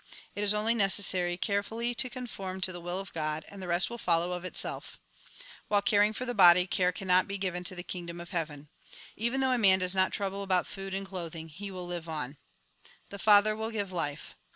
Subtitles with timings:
[0.33, 3.87] It is only necessary carefully to conform to the will of God, and the rest
[3.87, 4.97] will follow of itself.
[5.67, 8.69] While caring for the body, care cannot be given to the Kingdom of Heaven.
[9.15, 12.37] Even though a man does not trouble about food and clothing, he will live on.
[13.11, 14.35] The Father will give life.